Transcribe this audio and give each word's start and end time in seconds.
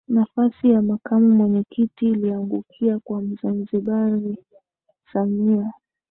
Nafasi 0.07 0.71
ya 0.71 0.81
Makamu 0.81 1.29
Mwenyekiti 1.29 2.05
iliangukia 2.05 2.99
kwa 2.99 3.21
Mzanzibari 3.21 4.37
Samia 5.13 5.73